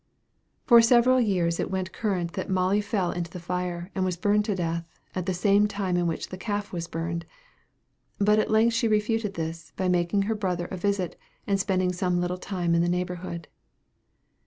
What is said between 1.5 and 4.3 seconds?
it went current that Molly fell into the fire, and was